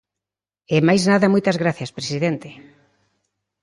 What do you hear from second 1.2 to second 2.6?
e moitas grazas, presidente.